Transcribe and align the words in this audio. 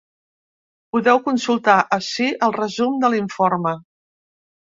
Podeu 0.95 1.19
consultar 1.27 1.75
ací 1.97 2.29
el 2.47 2.55
resum 2.57 2.95
de 3.05 3.13
l’informe. 3.15 3.75